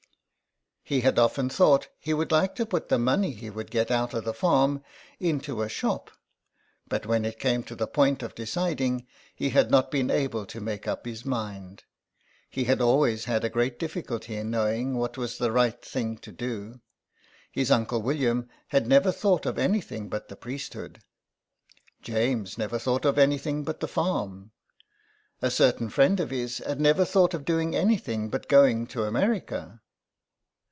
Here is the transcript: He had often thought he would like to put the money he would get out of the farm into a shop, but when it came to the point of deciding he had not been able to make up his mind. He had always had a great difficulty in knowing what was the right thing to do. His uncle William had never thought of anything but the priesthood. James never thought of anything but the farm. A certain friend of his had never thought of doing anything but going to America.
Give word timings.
He 0.83 1.01
had 1.01 1.17
often 1.17 1.47
thought 1.49 1.87
he 1.99 2.13
would 2.13 2.33
like 2.33 2.53
to 2.55 2.65
put 2.65 2.89
the 2.89 2.99
money 2.99 3.31
he 3.31 3.49
would 3.49 3.71
get 3.71 3.89
out 3.89 4.13
of 4.13 4.25
the 4.25 4.33
farm 4.33 4.83
into 5.21 5.61
a 5.61 5.69
shop, 5.69 6.11
but 6.89 7.05
when 7.05 7.23
it 7.23 7.39
came 7.39 7.63
to 7.65 7.75
the 7.77 7.87
point 7.87 8.21
of 8.21 8.35
deciding 8.35 9.07
he 9.33 9.51
had 9.51 9.71
not 9.71 9.89
been 9.89 10.11
able 10.11 10.45
to 10.47 10.59
make 10.59 10.89
up 10.89 11.05
his 11.05 11.23
mind. 11.23 11.85
He 12.49 12.65
had 12.65 12.81
always 12.81 13.23
had 13.23 13.45
a 13.45 13.49
great 13.49 13.79
difficulty 13.79 14.35
in 14.35 14.51
knowing 14.51 14.95
what 14.97 15.17
was 15.17 15.37
the 15.37 15.53
right 15.53 15.81
thing 15.81 16.17
to 16.17 16.31
do. 16.33 16.81
His 17.53 17.71
uncle 17.71 18.01
William 18.01 18.49
had 18.69 18.85
never 18.85 19.13
thought 19.13 19.45
of 19.45 19.57
anything 19.57 20.09
but 20.09 20.27
the 20.27 20.35
priesthood. 20.35 20.99
James 22.01 22.57
never 22.57 22.77
thought 22.77 23.05
of 23.05 23.17
anything 23.17 23.63
but 23.63 23.79
the 23.79 23.87
farm. 23.87 24.51
A 25.41 25.49
certain 25.51 25.89
friend 25.89 26.19
of 26.19 26.31
his 26.31 26.57
had 26.57 26.81
never 26.81 27.05
thought 27.05 27.33
of 27.33 27.45
doing 27.45 27.77
anything 27.77 28.29
but 28.29 28.49
going 28.49 28.87
to 28.87 29.03
America. 29.05 29.79